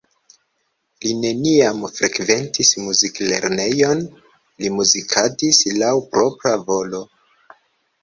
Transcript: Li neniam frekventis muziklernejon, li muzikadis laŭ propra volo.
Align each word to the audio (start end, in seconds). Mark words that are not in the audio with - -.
Li 1.03 1.11
neniam 1.25 1.83
frekventis 1.97 2.73
muziklernejon, 2.87 4.03
li 4.65 4.75
muzikadis 4.81 5.65
laŭ 5.81 5.95
propra 6.13 6.61
volo. 6.69 7.09